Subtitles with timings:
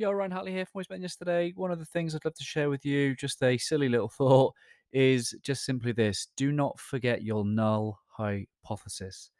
[0.00, 1.52] Yo, Ryan Hartley here from Always Yesterday.
[1.56, 4.54] One of the things I'd love to share with you, just a silly little thought,
[4.94, 9.30] is just simply this do not forget your null hypothesis.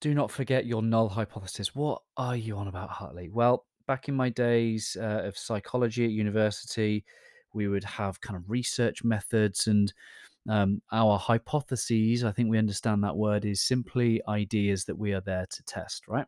[0.00, 1.76] Do not forget your null hypothesis.
[1.76, 3.28] What are you on about, Hartley?
[3.28, 7.04] Well, back in my days uh, of psychology at university,
[7.54, 9.92] we would have kind of research methods and
[10.48, 12.24] um, our hypotheses.
[12.24, 16.08] I think we understand that word is simply ideas that we are there to test,
[16.08, 16.26] right?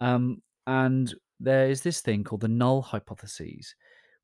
[0.00, 1.12] Um, and
[1.42, 3.74] there is this thing called the null hypotheses,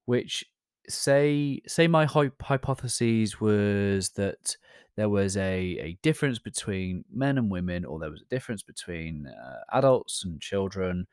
[0.06, 0.44] which
[0.88, 4.56] say say my hy- hypothesis was that
[4.96, 9.26] there was a, a difference between men and women, or there was a difference between
[9.26, 11.06] uh, adults and children,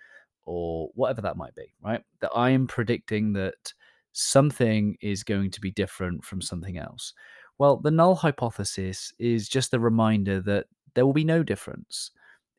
[0.45, 2.03] or whatever that might be, right?
[2.21, 3.73] That I am predicting that
[4.13, 7.13] something is going to be different from something else.
[7.57, 12.11] Well, the null hypothesis is just a reminder that there will be no difference.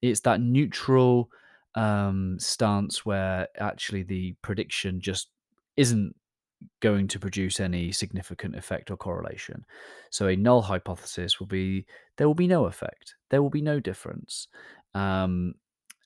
[0.03, 1.31] It's that neutral
[1.77, 5.29] um, stance where actually the prediction just
[5.77, 6.15] isn't
[6.81, 9.65] going to produce any significant effect or correlation.
[10.11, 13.79] So a null hypothesis will be there will be no effect, there will be no
[13.79, 14.49] difference.
[14.95, 15.55] Um,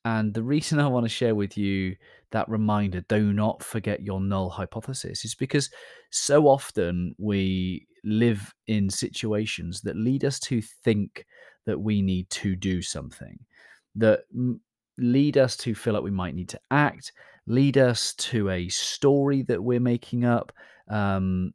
[0.05, 1.97] and the reason I want to share with you
[2.33, 5.71] that reminder, do not forget your null hypothesis, is because
[6.11, 11.27] so often we live in situations that lead us to think
[11.67, 13.39] that we need to do something,
[13.95, 14.21] that
[15.01, 17.12] lead us to feel like we might need to act,
[17.47, 20.53] lead us to a story that we're making up,
[20.89, 21.53] um,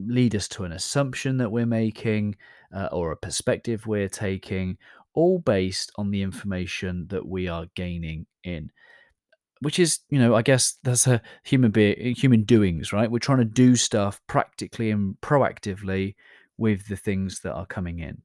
[0.00, 2.36] lead us to an assumption that we're making
[2.74, 4.76] uh, or a perspective we're taking,
[5.14, 8.70] all based on the information that we are gaining in.
[9.60, 13.10] Which is, you know, I guess that's a human being, human doings, right?
[13.10, 16.14] We're trying to do stuff practically and proactively
[16.58, 18.22] with the things that are coming in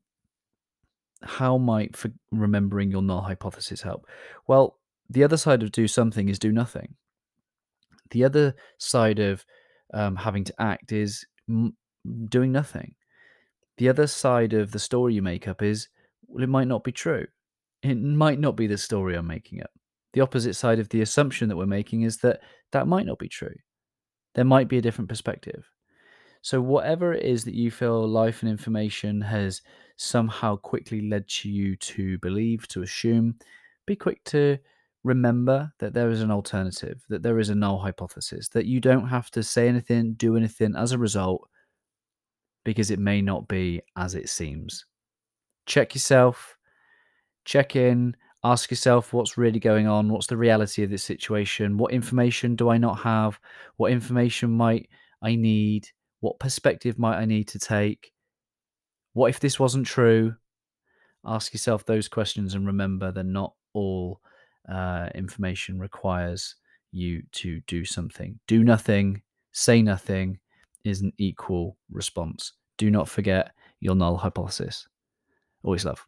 [1.23, 1.95] how might
[2.31, 4.05] remembering your null hypothesis help?
[4.47, 4.79] Well,
[5.09, 6.95] the other side of do something is do nothing.
[8.11, 9.45] The other side of
[9.93, 11.25] um, having to act is
[12.27, 12.95] doing nothing.
[13.77, 15.89] The other side of the story you make up is,
[16.27, 17.25] well, it might not be true.
[17.81, 19.71] It might not be the story I'm making up.
[20.13, 22.41] The opposite side of the assumption that we're making is that
[22.71, 23.55] that might not be true.
[24.35, 25.65] There might be a different perspective.
[26.41, 29.61] So, whatever it is that you feel life and information has
[29.95, 33.35] somehow quickly led to you to believe, to assume,
[33.85, 34.57] be quick to
[35.03, 39.07] remember that there is an alternative, that there is a null hypothesis, that you don't
[39.07, 41.47] have to say anything, do anything as a result,
[42.63, 44.85] because it may not be as it seems.
[45.65, 46.57] Check yourself,
[47.45, 51.93] check in, ask yourself what's really going on, what's the reality of this situation, what
[51.93, 53.39] information do I not have,
[53.77, 54.89] what information might
[55.21, 55.87] I need
[56.23, 58.12] what perspective might I need to take?
[59.13, 60.35] What if this wasn't true?
[61.25, 64.19] Ask yourself those questions and remember that not all
[64.69, 66.55] uh, information requires
[66.91, 68.39] you to do something.
[68.47, 69.21] Do nothing,
[69.51, 70.39] say nothing
[70.83, 72.53] is an equal response.
[72.77, 74.87] Do not forget your null hypothesis.
[75.63, 76.05] Always love.